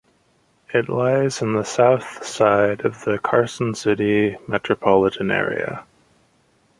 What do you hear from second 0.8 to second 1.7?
lies in the